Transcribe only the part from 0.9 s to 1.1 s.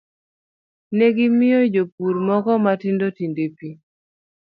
Ne